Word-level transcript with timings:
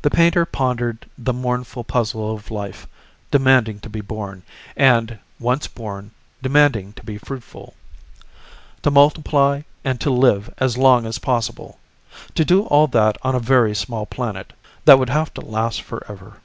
The 0.00 0.08
painter 0.08 0.46
pondered 0.46 1.04
the 1.18 1.34
mournful 1.34 1.84
puzzle 1.84 2.32
of 2.32 2.50
life 2.50 2.86
demanding 3.30 3.78
to 3.80 3.90
be 3.90 4.00
born 4.00 4.42
and, 4.74 5.18
once 5.38 5.66
born, 5.66 6.12
demanding 6.40 6.94
to 6.94 7.02
be 7.04 7.18
fruitful... 7.18 7.74
to 8.82 8.90
multiply 8.90 9.60
and 9.84 10.00
to 10.00 10.08
live 10.08 10.48
as 10.56 10.78
long 10.78 11.04
as 11.04 11.18
possible 11.18 11.78
to 12.36 12.42
do 12.46 12.62
all 12.64 12.86
that 12.86 13.18
on 13.20 13.34
a 13.34 13.38
very 13.38 13.74
small 13.74 14.06
planet 14.06 14.54
that 14.86 14.98
would 14.98 15.10
have 15.10 15.34
to 15.34 15.42
last 15.42 15.82
forever. 15.82 16.38